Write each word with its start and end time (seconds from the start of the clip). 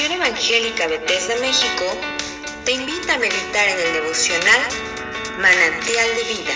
Evangélica 0.00 0.86
Bethesda 0.86 1.36
México 1.36 1.84
te 2.64 2.72
invita 2.72 3.14
a 3.14 3.18
meditar 3.18 3.68
en 3.68 3.78
el 3.78 3.92
devocional 3.92 4.60
Manantial 5.38 6.08
de 6.16 6.22
Vida. 6.24 6.54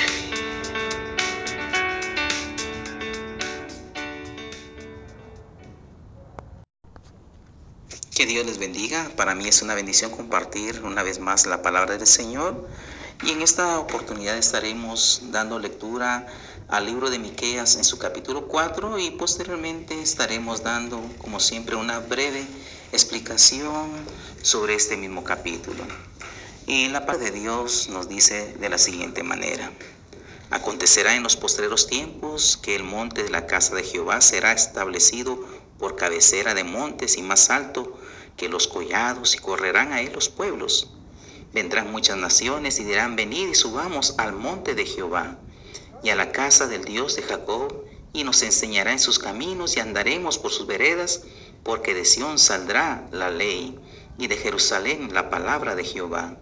Que 8.15 8.25
Dios 8.25 8.47
les 8.47 8.59
bendiga. 8.59 9.11
Para 9.17 9.35
mí 9.35 9.47
es 9.47 9.61
una 9.61 9.75
bendición 9.75 10.11
compartir 10.11 10.83
una 10.83 11.03
vez 11.03 11.21
más 11.21 11.45
la 11.47 11.61
palabra 11.61 11.99
del 11.99 12.07
Señor. 12.07 12.67
Y 13.23 13.31
en 13.31 13.41
esta 13.41 13.79
oportunidad 13.79 14.37
estaremos 14.37 15.21
dando 15.31 15.59
lectura 15.59 16.27
al 16.69 16.85
libro 16.85 17.09
de 17.09 17.19
Miqueas 17.19 17.77
en 17.77 17.85
su 17.85 17.99
capítulo 17.99 18.47
4 18.47 18.99
y 18.99 19.11
posteriormente 19.13 20.01
estaremos 20.03 20.63
dando, 20.63 21.01
como 21.19 21.41
siempre, 21.41 21.77
una 21.77 21.99
breve 22.01 22.47
explicación 22.93 23.91
sobre 24.43 24.75
este 24.75 24.97
mismo 24.97 25.25
capítulo. 25.25 25.83
Y 26.67 26.89
la 26.89 27.07
palabra 27.07 27.31
de 27.31 27.41
Dios 27.41 27.89
nos 27.89 28.09
dice 28.09 28.55
de 28.59 28.69
la 28.69 28.79
siguiente 28.79 29.23
manera. 29.23 29.73
Acontecerá 30.51 31.15
en 31.15 31.23
los 31.23 31.37
postreros 31.37 31.87
tiempos 31.87 32.57
que 32.57 32.77
el 32.77 32.85
monte 32.85 33.23
de 33.23 33.31
la 33.31 33.47
casa 33.47 33.75
de 33.75 33.83
Jehová 33.83 34.21
será 34.21 34.53
establecido 34.53 35.43
por 35.79 35.97
cabecera 35.97 36.55
de 36.55 36.65
montes 36.65 37.17
y 37.17 37.23
más 37.23 37.51
alto 37.51 37.99
que 38.37 38.49
los 38.49 38.69
collados 38.69 39.35
y 39.35 39.39
correrán 39.39 39.93
a 39.93 40.03
él 40.03 40.13
los 40.13 40.29
pueblos. 40.29 40.91
Vendrán 41.53 41.91
muchas 41.91 42.17
naciones 42.17 42.81
y 42.81 42.85
dirán, 42.85 43.17
venid 43.17 43.49
y 43.49 43.55
subamos 43.55 44.15
al 44.19 44.33
monte 44.33 44.75
de 44.75 44.85
Jehová 44.85 45.39
y 46.03 46.11
a 46.11 46.17
la 46.17 46.33
casa 46.33 46.67
del 46.67 46.85
Dios 46.85 47.17
de 47.17 47.23
Jacob 47.23 47.85
y 48.13 48.25
nos 48.25 48.43
enseñará 48.43 48.93
en 48.93 48.99
sus 48.99 49.19
caminos 49.19 49.77
y 49.77 49.81
andaremos 49.81 50.39
por 50.39 50.51
sus 50.51 50.67
veredas 50.67 51.23
porque 51.63 51.95
de 51.95 52.05
Sión 52.05 52.39
saldrá 52.39 53.09
la 53.11 53.31
ley 53.31 53.79
y 54.19 54.27
de 54.27 54.37
Jerusalén 54.37 55.13
la 55.13 55.31
palabra 55.31 55.75
de 55.75 55.85
Jehová. 55.85 56.39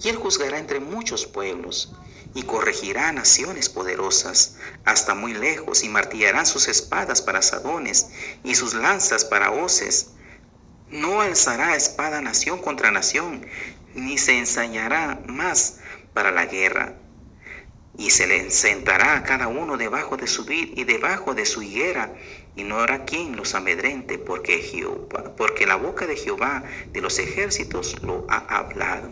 Y 0.00 0.08
él 0.08 0.16
juzgará 0.16 0.58
entre 0.58 0.80
muchos 0.80 1.26
pueblos 1.26 1.92
y 2.34 2.42
corregirá 2.42 3.12
naciones 3.12 3.68
poderosas 3.68 4.56
hasta 4.84 5.14
muy 5.14 5.34
lejos 5.34 5.84
y 5.84 5.88
martillarán 5.88 6.46
sus 6.46 6.68
espadas 6.68 7.22
para 7.22 7.42
sadones 7.42 8.08
y 8.42 8.54
sus 8.54 8.74
lanzas 8.74 9.24
para 9.24 9.50
hoces. 9.50 10.10
No 10.88 11.20
alzará 11.20 11.74
espada 11.76 12.20
nación 12.20 12.58
contra 12.60 12.90
nación, 12.90 13.46
ni 13.94 14.18
se 14.18 14.38
ensañará 14.38 15.20
más 15.26 15.80
para 16.12 16.30
la 16.30 16.46
guerra 16.46 16.96
y 17.96 18.10
se 18.10 18.26
le 18.26 18.50
sentará 18.50 19.16
a 19.16 19.22
cada 19.22 19.48
uno 19.48 19.76
debajo 19.76 20.16
de 20.16 20.26
su 20.26 20.44
vid 20.44 20.76
y 20.76 20.84
debajo 20.84 21.34
de 21.34 21.44
su 21.44 21.62
higuera, 21.62 22.14
y 22.56 22.64
no 22.64 22.78
habrá 22.78 23.04
quien 23.04 23.36
los 23.36 23.54
amedrente, 23.54 24.18
porque, 24.18 24.58
Jehová, 24.58 25.34
porque 25.36 25.66
la 25.66 25.76
boca 25.76 26.06
de 26.06 26.16
Jehová 26.16 26.64
de 26.92 27.00
los 27.00 27.18
ejércitos 27.18 28.02
lo 28.02 28.26
ha 28.28 28.38
hablado. 28.38 29.10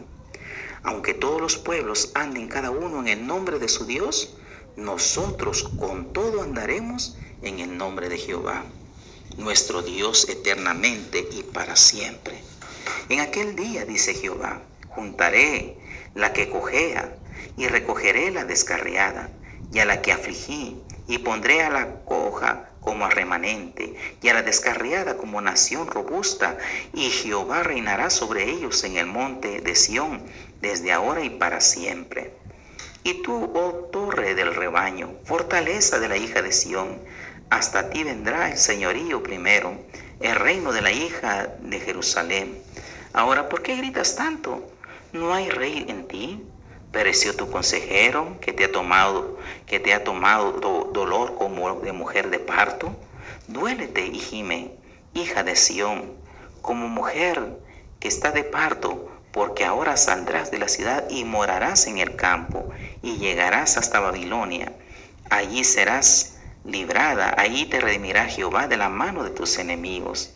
Aunque 0.83 1.13
todos 1.13 1.41
los 1.41 1.57
pueblos 1.59 2.13
anden 2.15 2.49
cada 2.49 2.71
uno 2.71 3.01
en 3.01 3.09
el 3.09 3.27
nombre 3.27 3.59
de 3.59 3.69
su 3.69 3.85
Dios, 3.85 4.37
nosotros 4.77 5.71
con 5.79 6.13
todo 6.13 6.43
andaremos 6.43 7.19
en 7.43 7.61
el 7.61 7.77
nombre 7.77 8.09
de 8.09 8.17
Jehová, 8.17 8.65
nuestro 9.37 9.83
Dios 9.83 10.29
eternamente 10.29 11.29
y 11.33 11.43
para 11.43 11.77
siempre. 11.77 12.43
En 13.11 13.21
aquel 13.21 13.57
día, 13.57 13.85
dice 13.85 14.15
Jehová, 14.15 14.63
juntaré 14.91 15.77
la 16.15 16.33
que 16.33 16.49
cojea 16.49 17.15
y 17.57 17.67
recogeré 17.69 18.31
la 18.31 18.45
descarriada 18.45 19.31
y 19.73 19.79
a 19.79 19.85
la 19.85 20.03
que 20.03 20.13
afligí 20.13 20.83
y 21.07 21.19
pondré 21.19 21.63
a 21.63 21.71
la 21.71 22.05
coja 22.05 22.71
como 22.81 23.05
a 23.05 23.11
remanente 23.11 23.95
y 24.23 24.29
a 24.29 24.35
la 24.35 24.43
descarriada 24.43 25.17
como 25.17 25.41
nación 25.41 25.87
robusta 25.87 26.57
y 26.93 27.11
Jehová 27.11 27.63
reinará 27.63 28.11
sobre 28.11 28.51
ellos 28.51 28.83
en 28.85 28.97
el 28.97 29.07
monte 29.07 29.61
de 29.61 29.75
Sión 29.75 30.23
desde 30.61 30.93
ahora 30.93 31.23
y 31.23 31.31
para 31.31 31.61
siempre. 31.61 32.33
Y 33.03 33.23
tú, 33.23 33.51
oh 33.55 33.89
torre 33.93 34.35
del 34.35 34.55
rebaño, 34.55 35.15
fortaleza 35.25 35.99
de 35.99 36.09
la 36.09 36.17
hija 36.17 36.43
de 36.43 36.53
Sión, 36.53 37.01
hasta 37.49 37.91
ti 37.91 38.05
vendrá 38.05 38.51
el 38.51 38.59
señorío 38.59 39.23
primero, 39.23 39.79
el 40.21 40.37
reino 40.37 40.73
de 40.73 40.83
la 40.83 40.93
hija 40.93 41.49
de 41.61 41.81
Jerusalén. 41.81 42.63
Ahora, 43.13 43.49
¿por 43.49 43.63
qué 43.63 43.77
gritas 43.77 44.17
tanto? 44.17 44.71
¿No 45.13 45.35
hay 45.35 45.51
rey 45.51 45.87
en 45.89 46.07
ti? 46.07 46.47
¿Pereció 46.93 47.35
tu 47.35 47.51
consejero 47.51 48.39
que 48.41 48.53
te 48.53 48.65
ha 48.65 48.71
tomado, 48.71 49.39
que 49.67 49.81
te 49.81 49.93
ha 49.93 50.05
tomado 50.05 50.53
dolor 50.93 51.35
como 51.37 51.81
de 51.81 51.91
mujer 51.93 52.31
de 52.31 52.39
parto? 52.39 52.95
Duélete 53.49 54.07
y 54.07 54.21
gime, 54.21 54.71
hija 55.13 55.43
de 55.43 55.57
Sión, 55.57 56.13
como 56.63 56.87
mujer 56.87 57.59
que 57.99 58.07
está 58.07 58.31
de 58.31 58.45
parto, 58.45 59.11
porque 59.33 59.65
ahora 59.65 59.97
saldrás 59.97 60.53
de 60.53 60.59
la 60.59 60.69
ciudad 60.69 61.11
y 61.11 61.25
morarás 61.25 61.89
en 61.89 61.99
el 61.99 62.15
campo, 62.15 62.71
y 63.03 63.17
llegarás 63.17 63.79
hasta 63.79 63.99
Babilonia. 63.99 64.73
Allí 65.29 65.65
serás 65.65 66.39
librada, 66.65 67.35
allí 67.37 67.67
te 67.67 67.81
redimirá 67.81 68.27
Jehová 68.27 68.69
de 68.69 68.77
la 68.77 68.89
mano 68.89 69.25
de 69.25 69.31
tus 69.31 69.59
enemigos. 69.59 70.35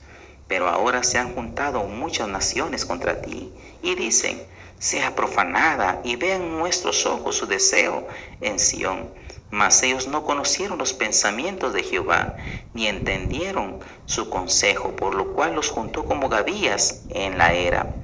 Pero 0.49 0.69
ahora 0.69 1.05
se 1.05 1.19
han 1.19 1.33
juntado 1.33 1.85
muchas 1.85 2.29
naciones 2.29 2.85
contra 2.85 3.23
ti 3.23 3.53
y 3.83 3.95
dicen, 3.95 4.45
sea 4.79 5.15
profanada 5.15 6.01
y 6.05 6.17
vean 6.17 6.59
nuestros 6.59 7.07
ojos 7.07 7.37
su 7.37 7.47
deseo 7.47 8.07
en 8.41 8.59
Sión. 8.59 9.13
Mas 9.51 9.83
ellos 9.83 10.09
no 10.09 10.25
conocieron 10.25 10.79
los 10.79 10.93
pensamientos 10.93 11.73
de 11.73 11.85
Jehová, 11.85 12.37
ni 12.73 12.89
entendieron 12.89 13.79
su 14.05 14.29
consejo, 14.29 14.97
por 14.97 15.15
lo 15.15 15.33
cual 15.33 15.55
los 15.55 15.71
juntó 15.71 16.05
como 16.05 16.29
gavillas 16.29 17.05
en 17.11 17.39
la 17.39 17.53
era. 17.53 17.95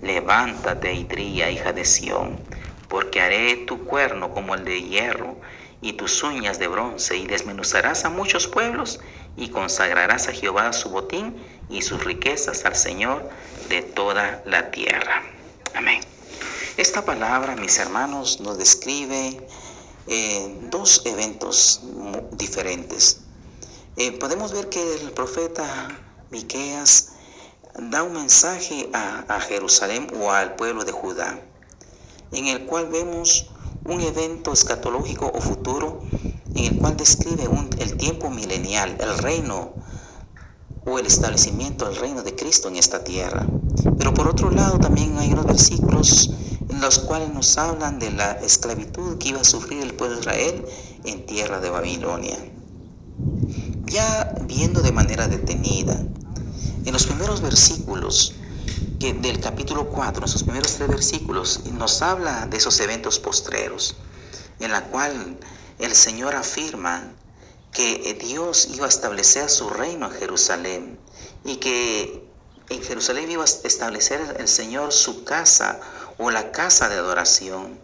Levántate 0.00 1.04
trilla, 1.04 1.50
hija 1.50 1.72
de 1.72 1.84
Sión, 1.84 2.38
porque 2.88 3.20
haré 3.20 3.56
tu 3.56 3.84
cuerno 3.84 4.32
como 4.32 4.54
el 4.54 4.64
de 4.64 4.82
hierro 4.82 5.36
y 5.80 5.94
tus 5.94 6.22
uñas 6.22 6.58
de 6.60 6.68
bronce, 6.68 7.16
y 7.16 7.26
desmenuzarás 7.26 8.04
a 8.04 8.10
muchos 8.10 8.46
pueblos, 8.46 9.00
y 9.36 9.48
consagrarás 9.48 10.28
a 10.28 10.32
Jehová 10.32 10.72
su 10.72 10.90
botín 10.90 11.44
y 11.68 11.82
sus 11.82 12.04
riquezas 12.04 12.64
al 12.64 12.76
Señor 12.76 13.28
de 13.68 13.82
toda 13.82 14.42
la 14.46 14.70
tierra. 14.70 15.22
Amén. 15.74 16.00
Esta 16.76 17.04
palabra, 17.04 17.56
mis 17.56 17.78
hermanos, 17.78 18.40
nos 18.40 18.58
describe 18.58 19.46
eh, 20.06 20.58
dos 20.70 21.02
eventos 21.06 21.80
diferentes. 22.32 23.20
Eh, 23.96 24.12
podemos 24.12 24.52
ver 24.52 24.68
que 24.68 24.96
el 24.96 25.12
profeta 25.12 25.64
Miqueas 26.30 27.12
da 27.74 28.02
un 28.02 28.12
mensaje 28.12 28.90
a, 28.92 29.24
a 29.28 29.40
Jerusalén 29.40 30.08
o 30.20 30.30
al 30.30 30.56
pueblo 30.56 30.84
de 30.84 30.92
Judá, 30.92 31.40
en 32.32 32.46
el 32.46 32.66
cual 32.66 32.88
vemos 32.88 33.50
un 33.84 34.02
evento 34.02 34.52
escatológico 34.52 35.30
o 35.34 35.40
futuro 35.40 36.04
en 36.54 36.66
el 36.66 36.78
cual 36.80 36.96
describe 36.98 37.48
el 37.78 37.96
tiempo 37.96 38.28
milenial, 38.28 38.96
el 39.00 39.16
reino 39.18 39.72
o 40.84 40.98
el 40.98 41.06
establecimiento 41.06 41.86
del 41.86 41.96
reino 41.96 42.22
de 42.22 42.34
Cristo 42.36 42.68
en 42.68 42.76
esta 42.76 43.04
tierra. 43.04 43.46
Pero 43.98 44.14
por 44.14 44.28
otro 44.28 44.50
lado 44.50 44.78
también 44.78 45.18
hay 45.18 45.32
unos 45.32 45.46
versículos 45.46 46.30
en 46.68 46.80
los 46.80 46.98
cuales 46.98 47.32
nos 47.32 47.58
hablan 47.58 47.98
de 47.98 48.10
la 48.10 48.32
esclavitud 48.32 49.18
que 49.18 49.28
iba 49.28 49.40
a 49.40 49.44
sufrir 49.44 49.82
el 49.82 49.94
pueblo 49.94 50.16
de 50.16 50.20
Israel 50.22 50.64
en 51.04 51.26
tierra 51.26 51.60
de 51.60 51.70
Babilonia. 51.70 52.38
Ya 53.86 54.34
viendo 54.46 54.82
de 54.82 54.92
manera 54.92 55.28
detenida, 55.28 56.02
en 56.84 56.92
los 56.92 57.06
primeros 57.06 57.40
versículos 57.42 58.34
del 58.98 59.40
capítulo 59.40 59.88
4, 59.88 60.22
en 60.22 60.28
sus 60.28 60.44
primeros 60.44 60.74
tres 60.74 60.88
versículos, 60.88 61.60
nos 61.72 62.02
habla 62.02 62.46
de 62.46 62.56
esos 62.56 62.78
eventos 62.80 63.18
postreros, 63.18 63.96
en 64.60 64.70
la 64.70 64.84
cual 64.86 65.38
el 65.78 65.94
Señor 65.94 66.36
afirma 66.36 67.12
que 67.72 68.16
Dios 68.20 68.68
iba 68.74 68.86
a 68.86 68.88
establecer 68.88 69.48
su 69.48 69.70
reino 69.70 70.06
en 70.06 70.12
Jerusalén 70.12 70.98
y 71.44 71.56
que 71.56 72.31
en 72.72 72.82
Jerusalén 72.82 73.30
iba 73.30 73.42
a 73.42 73.46
establecer 73.46 74.36
el 74.38 74.48
Señor 74.48 74.92
su 74.92 75.24
casa 75.24 75.80
o 76.18 76.30
la 76.30 76.52
casa 76.52 76.88
de 76.88 76.96
adoración. 76.96 77.78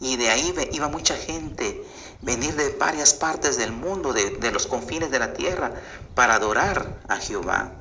Y 0.00 0.16
de 0.16 0.30
ahí 0.30 0.54
iba 0.72 0.88
mucha 0.88 1.16
gente 1.16 1.84
venir 2.22 2.54
de 2.56 2.70
varias 2.70 3.14
partes 3.14 3.56
del 3.56 3.72
mundo, 3.72 4.12
de, 4.12 4.30
de 4.30 4.50
los 4.50 4.66
confines 4.66 5.10
de 5.10 5.18
la 5.18 5.32
tierra, 5.32 5.72
para 6.14 6.34
adorar 6.34 7.00
a 7.08 7.16
Jehová. 7.16 7.72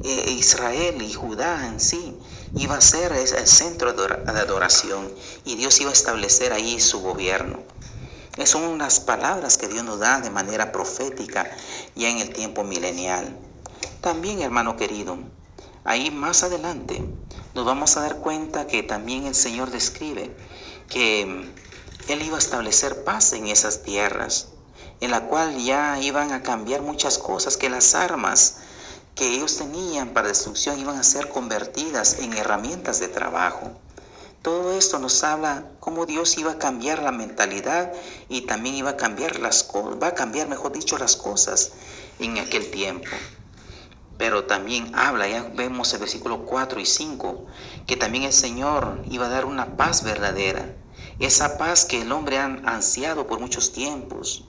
Eh, 0.00 0.30
Israel 0.30 1.02
y 1.02 1.12
Judá 1.12 1.66
en 1.66 1.80
sí 1.80 2.16
iba 2.54 2.76
a 2.76 2.80
ser 2.80 3.12
el 3.12 3.46
centro 3.48 3.92
de 3.92 4.30
adoración 4.30 5.12
y 5.44 5.56
Dios 5.56 5.80
iba 5.80 5.90
a 5.90 5.92
establecer 5.92 6.52
ahí 6.52 6.78
su 6.78 7.00
gobierno. 7.00 7.58
Esas 8.36 8.50
son 8.50 8.78
las 8.78 9.00
palabras 9.00 9.58
que 9.58 9.66
Dios 9.66 9.84
nos 9.84 9.98
da 9.98 10.20
de 10.20 10.30
manera 10.30 10.70
profética 10.70 11.50
ya 11.96 12.08
en 12.08 12.18
el 12.18 12.32
tiempo 12.32 12.62
milenial. 12.62 13.36
También, 14.00 14.40
hermano 14.40 14.76
querido, 14.76 15.18
ahí 15.88 16.10
más 16.10 16.42
adelante 16.42 17.02
nos 17.54 17.64
vamos 17.64 17.96
a 17.96 18.02
dar 18.02 18.18
cuenta 18.18 18.66
que 18.66 18.82
también 18.82 19.24
el 19.24 19.34
Señor 19.34 19.70
describe 19.70 20.36
que 20.90 21.22
Él 22.08 22.22
iba 22.22 22.36
a 22.36 22.38
establecer 22.38 23.04
paz 23.04 23.32
en 23.32 23.46
esas 23.46 23.82
tierras, 23.82 24.48
en 25.00 25.10
la 25.10 25.24
cual 25.28 25.56
ya 25.56 25.98
iban 26.02 26.32
a 26.32 26.42
cambiar 26.42 26.82
muchas 26.82 27.16
cosas, 27.16 27.56
que 27.56 27.70
las 27.70 27.94
armas 27.94 28.58
que 29.14 29.34
ellos 29.34 29.56
tenían 29.56 30.10
para 30.10 30.28
destrucción 30.28 30.78
iban 30.78 30.98
a 30.98 31.02
ser 31.02 31.30
convertidas 31.30 32.18
en 32.20 32.34
herramientas 32.34 33.00
de 33.00 33.08
trabajo. 33.08 33.72
Todo 34.42 34.76
esto 34.76 34.98
nos 34.98 35.24
habla 35.24 35.64
cómo 35.80 36.04
Dios 36.04 36.36
iba 36.36 36.52
a 36.52 36.58
cambiar 36.58 37.02
la 37.02 37.12
mentalidad 37.12 37.94
y 38.28 38.42
también 38.42 38.74
iba 38.74 38.90
a 38.90 38.96
cambiar 38.98 39.40
las 39.40 39.64
cosas, 39.64 40.00
va 40.00 40.08
a 40.08 40.14
cambiar, 40.14 40.48
mejor 40.48 40.72
dicho, 40.72 40.98
las 40.98 41.16
cosas 41.16 41.72
en 42.18 42.36
aquel 42.38 42.70
tiempo. 42.70 43.08
Pero 44.18 44.44
también 44.44 44.90
habla, 44.96 45.28
ya 45.28 45.48
vemos 45.54 45.92
el 45.94 46.00
versículo 46.00 46.44
4 46.44 46.80
y 46.80 46.86
5, 46.86 47.46
que 47.86 47.96
también 47.96 48.24
el 48.24 48.32
Señor 48.32 49.00
iba 49.08 49.26
a 49.26 49.30
dar 49.30 49.44
una 49.44 49.76
paz 49.76 50.02
verdadera, 50.02 50.74
esa 51.20 51.56
paz 51.56 51.84
que 51.84 52.02
el 52.02 52.10
hombre 52.10 52.38
ha 52.38 52.44
ansiado 52.44 53.28
por 53.28 53.38
muchos 53.38 53.72
tiempos. 53.72 54.44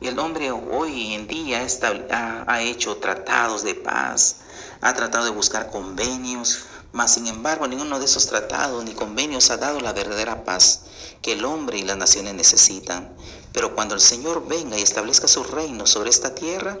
Y 0.00 0.08
el 0.08 0.18
hombre 0.18 0.50
hoy 0.50 1.14
en 1.14 1.28
día 1.28 1.64
ha, 2.10 2.44
ha 2.46 2.62
hecho 2.62 2.96
tratados 2.96 3.62
de 3.62 3.76
paz, 3.76 4.40
ha 4.80 4.92
tratado 4.94 5.24
de 5.24 5.30
buscar 5.30 5.70
convenios, 5.70 6.64
mas 6.90 7.14
sin 7.14 7.28
embargo 7.28 7.68
ninguno 7.68 7.98
de 7.98 8.04
esos 8.04 8.26
tratados 8.26 8.84
ni 8.84 8.94
convenios 8.94 9.50
ha 9.50 9.56
dado 9.56 9.80
la 9.80 9.92
verdadera 9.92 10.44
paz 10.44 10.82
que 11.22 11.32
el 11.32 11.44
hombre 11.44 11.78
y 11.78 11.82
las 11.82 11.96
naciones 11.96 12.34
necesitan. 12.34 13.16
Pero 13.52 13.74
cuando 13.74 13.94
el 13.94 14.00
Señor 14.00 14.46
venga 14.48 14.76
y 14.76 14.82
establezca 14.82 15.28
su 15.28 15.44
reino 15.44 15.86
sobre 15.86 16.10
esta 16.10 16.34
tierra, 16.34 16.78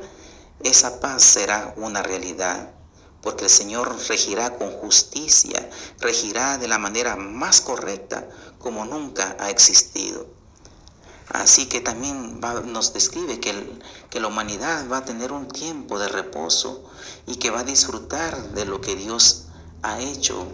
esa 0.62 1.00
paz 1.00 1.22
será 1.22 1.74
una 1.76 2.02
realidad. 2.02 2.70
Porque 3.22 3.44
el 3.44 3.50
Señor 3.50 3.96
regirá 4.08 4.56
con 4.58 4.70
justicia, 4.70 5.70
regirá 5.98 6.58
de 6.58 6.68
la 6.68 6.78
manera 6.78 7.16
más 7.16 7.62
correcta 7.62 8.28
como 8.58 8.84
nunca 8.84 9.36
ha 9.40 9.48
existido. 9.48 10.26
Así 11.30 11.66
que 11.66 11.80
también 11.80 12.38
nos 12.66 12.92
describe 12.92 13.40
que, 13.40 13.54
que 14.10 14.20
la 14.20 14.28
humanidad 14.28 14.86
va 14.92 14.98
a 14.98 15.04
tener 15.06 15.32
un 15.32 15.48
tiempo 15.48 15.98
de 15.98 16.08
reposo 16.08 16.84
y 17.26 17.36
que 17.36 17.50
va 17.50 17.60
a 17.60 17.64
disfrutar 17.64 18.50
de 18.50 18.66
lo 18.66 18.82
que 18.82 18.94
Dios 18.94 19.46
ha 19.82 20.00
hecho 20.00 20.46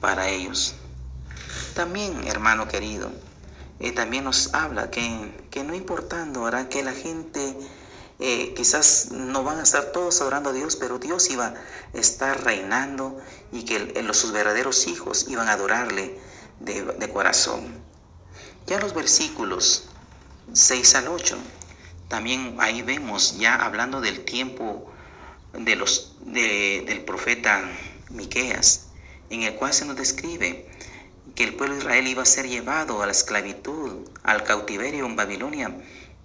para 0.00 0.28
ellos. 0.28 0.74
También, 1.74 2.26
hermano 2.26 2.68
querido, 2.68 3.10
eh, 3.80 3.92
también 3.92 4.24
nos 4.24 4.54
habla 4.54 4.90
que, 4.90 5.48
que 5.50 5.64
no 5.64 5.74
importando 5.74 6.40
ahora 6.40 6.68
que 6.68 6.82
la 6.82 6.92
gente 6.92 7.56
eh, 8.18 8.54
quizás 8.54 9.10
no 9.10 9.44
van 9.44 9.58
a 9.58 9.62
estar 9.62 9.92
todos 9.92 10.20
adorando 10.20 10.50
a 10.50 10.52
Dios, 10.52 10.76
pero 10.76 10.98
Dios 10.98 11.28
iba 11.30 11.48
a 11.48 11.54
estar 11.98 12.44
reinando 12.44 13.18
y 13.52 13.64
que 13.64 13.78
los, 14.02 14.16
sus 14.16 14.32
verdaderos 14.32 14.86
hijos 14.86 15.26
iban 15.28 15.48
a 15.48 15.52
adorarle 15.52 16.18
de, 16.60 17.10
corazón. 17.12 17.62
Ya 18.66 18.80
los 18.80 18.94
versículos 18.94 19.88
6 20.52 20.94
al 20.94 21.08
8. 21.08 21.36
También 22.08 22.56
ahí 22.58 22.82
vemos 22.82 23.38
ya 23.38 23.54
hablando 23.54 24.00
del 24.00 24.24
tiempo 24.24 24.90
de 25.52 25.76
los, 25.76 26.16
del 26.24 27.04
profeta 27.04 27.62
Miqueas, 28.10 28.86
en 29.28 29.42
el 29.42 29.54
cual 29.56 29.74
se 29.74 29.84
nos 29.84 29.96
describe 29.96 30.68
que 31.34 31.44
el 31.44 31.54
pueblo 31.54 31.74
de 31.74 31.80
Israel 31.80 32.06
iba 32.06 32.22
a 32.22 32.26
ser 32.26 32.48
llevado 32.48 33.02
a 33.02 33.06
la 33.06 33.12
esclavitud, 33.12 34.08
al 34.22 34.42
cautiverio 34.44 35.04
en 35.04 35.16
Babilonia, 35.16 35.76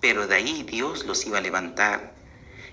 pero 0.01 0.27
de 0.27 0.36
ahí 0.36 0.63
Dios 0.63 1.06
los 1.06 1.25
iba 1.25 1.38
a 1.38 1.42
levantar, 1.42 2.13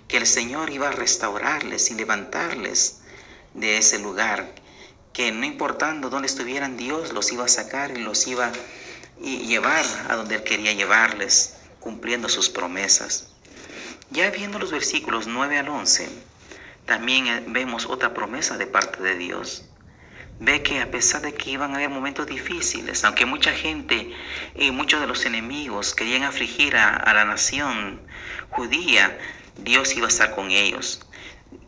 que 0.08 0.16
el 0.16 0.26
Señor 0.26 0.70
iba 0.70 0.88
a 0.88 0.92
restaurarles 0.92 1.90
y 1.90 1.94
levantarles 1.94 3.00
de 3.54 3.78
ese 3.78 3.98
lugar, 3.98 4.54
que 5.12 5.30
no 5.30 5.44
importando 5.44 6.10
dónde 6.10 6.26
estuvieran, 6.26 6.76
Dios 6.76 7.12
los 7.12 7.30
iba 7.30 7.44
a 7.44 7.48
sacar 7.48 7.96
y 7.96 8.00
los 8.00 8.26
iba 8.26 8.46
a 8.46 8.52
llevar 9.20 9.84
a 10.08 10.16
donde 10.16 10.36
Él 10.36 10.42
quería 10.42 10.72
llevarles, 10.72 11.54
cumpliendo 11.80 12.28
sus 12.28 12.48
promesas. 12.48 13.28
Ya 14.10 14.30
viendo 14.30 14.58
los 14.58 14.70
versículos 14.70 15.26
9 15.26 15.58
al 15.58 15.68
11, 15.68 16.08
también 16.86 17.26
eh, 17.26 17.44
vemos 17.48 17.84
otra 17.86 18.14
promesa 18.14 18.56
de 18.56 18.66
parte 18.66 19.02
de 19.02 19.16
Dios. 19.16 19.64
Ve 20.40 20.62
que 20.62 20.80
a 20.80 20.90
pesar 20.90 21.22
de 21.22 21.34
que 21.34 21.50
iban 21.50 21.72
a 21.72 21.76
haber 21.76 21.90
momentos 21.90 22.26
difíciles, 22.26 23.04
aunque 23.04 23.26
mucha 23.26 23.52
gente 23.52 24.12
y 24.54 24.70
muchos 24.70 25.00
de 25.00 25.06
los 25.06 25.26
enemigos 25.26 25.94
querían 25.94 26.22
afligir 26.22 26.76
a, 26.76 27.12
la 27.12 27.24
nación 27.24 28.00
judía, 28.50 29.18
Dios 29.56 29.96
iba 29.96 30.06
a 30.06 30.08
estar 30.08 30.34
con 30.34 30.50
ellos 30.50 31.00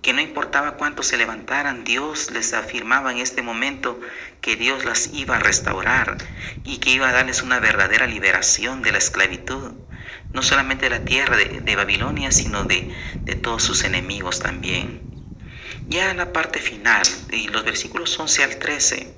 que 0.03 0.13
no 0.13 0.21
importaba 0.21 0.77
cuánto 0.77 1.03
se 1.03 1.17
levantaran, 1.17 1.85
Dios 1.85 2.31
les 2.31 2.53
afirmaba 2.55 3.13
en 3.13 3.19
este 3.19 3.43
momento 3.43 4.01
que 4.41 4.57
Dios 4.57 4.85
las 4.85 5.13
iba 5.13 5.37
a 5.37 5.41
restaurar 5.41 6.17
y 6.65 6.79
que 6.79 6.91
iba 6.91 7.09
a 7.09 7.13
darles 7.13 7.43
una 7.43 7.61
verdadera 7.61 8.07
liberación 8.07 8.83
de 8.83 8.93
la 8.93 8.99
esclavitud, 8.99 9.73
no 10.33 10.43
solamente 10.43 10.85
de 10.85 10.91
la 10.91 11.05
tierra 11.05 11.37
de, 11.37 11.77
Babilonia, 11.77 12.31
sino 12.31 12.65
de, 12.65 12.91
todos 13.43 13.63
sus 13.63 13.85
enemigos 13.85 14.41
también. 14.41 15.10
Ya 15.87 16.11
en 16.11 16.19
la 16.19 16.33
parte 16.33 16.59
final, 16.59 17.07
y 17.31 17.49
los 17.49 17.65
versículos 17.65 18.19
11 18.19 18.45
al 18.45 18.59
13, 18.59 19.15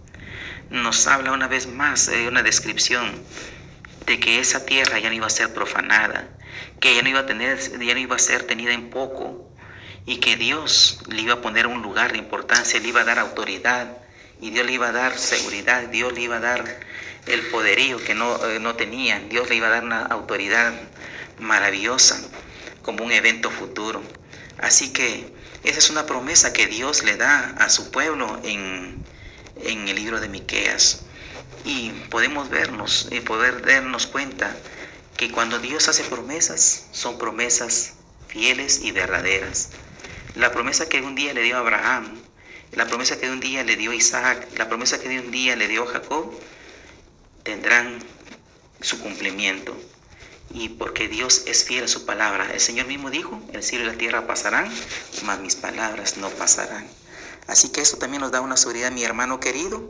nos 0.71 1.07
habla 1.07 1.33
una 1.33 1.49
vez 1.49 1.67
más 1.67 2.07
de 2.07 2.29
una 2.29 2.43
descripción 2.43 3.25
de 4.07 4.21
que 4.21 4.39
esa 4.39 4.65
tierra 4.65 4.99
ya 4.99 5.09
no 5.09 5.15
iba 5.17 5.27
a 5.27 5.31
ser 5.31 5.53
profanada, 5.53 6.29
que 6.81 6.95
ya 6.95 7.03
no 7.03 7.09
iba 7.09 7.21
a, 7.21 7.27
tener, 7.27 7.59
ya 7.59 7.95
no 7.95 8.01
iba 8.01 8.17
a 8.17 8.19
ser 8.19 8.45
tenida 8.45 8.73
en 8.73 8.91
poco, 8.91 9.53
y 10.07 10.17
que 10.19 10.37
Dios 10.37 11.01
le 11.09 11.23
iba 11.23 11.35
a 11.35 11.41
poner 11.41 11.67
un 11.67 11.83
lugar 11.83 12.13
de 12.13 12.19
importancia, 12.19 12.81
le 12.81 12.89
iba 12.89 13.01
a 13.03 13.05
dar 13.05 13.19
autoridad 13.19 13.97
y 14.41 14.51
Dios 14.51 14.67
le 14.67 14.73
iba 14.73 14.89
a 14.89 14.93
dar 14.93 15.17
seguridad, 15.17 15.83
Dios 15.89 16.13
le 16.13 16.23
iba 16.23 16.37
a 16.37 16.41
dar 16.41 16.81
el 17.27 17.41
poderío 17.51 18.03
que 18.03 18.15
no, 18.15 18.45
eh, 18.47 18.59
no 18.59 18.75
tenía, 18.75 19.21
Dios 19.21 19.49
le 19.49 19.57
iba 19.57 19.69
a 19.69 19.71
dar 19.71 19.85
una 19.85 20.03
autoridad 20.07 20.73
maravillosa 21.39 22.21
como 22.83 23.05
un 23.05 23.13
evento 23.13 23.51
futuro. 23.51 24.03
Así 24.59 24.93
que 24.93 25.33
esa 25.65 25.79
es 25.79 25.91
una 25.91 26.07
promesa 26.07 26.53
que 26.53 26.67
Dios 26.67 27.05
le 27.05 27.17
da 27.17 27.55
a 27.59 27.69
su 27.69 27.91
pueblo 27.91 28.41
en, 28.45 29.05
en 29.57 29.89
el 29.89 29.97
libro 29.97 30.21
de 30.21 30.29
Miqueas. 30.29 31.03
Y 31.65 31.91
podemos 32.11 32.51
vernos 32.51 33.09
y 33.11 33.21
poder 33.21 33.65
darnos 33.65 34.07
cuenta 34.07 34.57
que 35.17 35.31
cuando 35.31 35.59
Dios 35.59 35.89
hace 35.89 36.05
promesas, 36.05 36.87
son 36.91 37.19
promesas 37.19 37.93
fieles 38.27 38.81
y 38.83 38.93
verdaderas. 38.93 39.71
La 40.35 40.53
promesa 40.53 40.89
que 40.89 41.01
un 41.01 41.15
día 41.15 41.35
le 41.35 41.43
dio 41.43 41.57
a 41.57 41.61
Abraham, 41.61 42.19
la 42.73 42.87
promesa 42.87 43.21
que 43.21 43.31
un 43.31 43.41
día 43.41 43.63
le 43.65 43.77
dio 43.77 43.93
Isaac, 43.93 44.49
la 44.57 44.69
promesa 44.69 44.99
que 44.99 45.19
un 45.19 45.31
día 45.31 45.55
le 45.57 45.69
dio 45.69 45.87
Jacob, 45.87 46.33
tendrán 47.43 47.99
su 48.81 48.99
cumplimiento. 49.01 49.77
Y 50.55 50.69
porque 50.71 51.09
Dios 51.09 51.45
es 51.47 51.65
fiel 51.65 51.85
a 51.85 51.89
su 51.89 52.05
palabra. 52.05 52.51
El 52.53 52.61
Señor 52.61 52.87
mismo 52.87 53.11
dijo, 53.11 53.41
el 53.53 53.63
cielo 53.63 53.85
y 53.85 53.89
la 53.89 53.99
tierra 53.99 54.27
pasarán, 54.27 54.71
mas 55.25 55.41
mis 55.41 55.57
palabras 55.57 56.19
no 56.19 56.29
pasarán. 56.31 56.87
Así 57.47 57.71
que 57.71 57.81
eso 57.81 57.97
también 57.97 58.21
nos 58.21 58.33
da 58.33 58.41
una 58.41 58.57
seguridad, 58.57 58.93
mi 58.93 59.03
hermano 59.03 59.41
querido, 59.41 59.83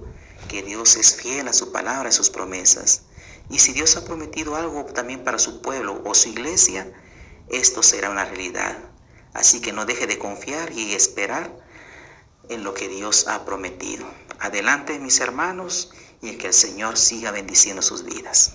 que 0.49 0.63
Dios 0.63 0.97
es 0.97 1.17
fiel 1.17 1.49
a 1.49 1.53
su 1.53 1.73
palabra, 1.73 2.09
a 2.09 2.13
sus 2.13 2.31
promesas. 2.31 3.03
Y 3.51 3.59
si 3.59 3.73
Dios 3.73 3.97
ha 3.97 4.05
prometido 4.05 4.57
algo 4.57 4.85
también 4.87 5.25
para 5.25 5.39
su 5.39 5.61
pueblo 5.63 6.01
o 6.05 6.15
su 6.15 6.29
iglesia, 6.29 6.91
esto 7.49 7.83
será 7.83 8.11
una 8.11 8.25
realidad. 8.25 8.79
Así 9.35 9.61
que 9.61 9.73
no 9.73 9.85
deje 9.85 10.07
de 10.07 10.19
confiar 10.19 10.73
y 10.73 10.95
esperar 10.95 11.55
en 12.49 12.65
lo 12.65 12.75
que 12.75 12.89
Dios 12.89 13.27
ha 13.29 13.45
prometido. 13.45 14.07
Adelante 14.39 14.99
mis 14.99 15.21
hermanos 15.21 15.91
y 16.21 16.37
que 16.37 16.49
el 16.49 16.55
Señor 16.55 16.97
siga 16.97 17.31
bendiciendo 17.31 17.83
sus 17.83 18.05
vidas. 18.05 18.55